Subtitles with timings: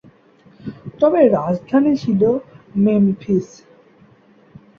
[0.99, 2.21] তার রাজধানী ছিল
[2.75, 3.47] মেমফিস।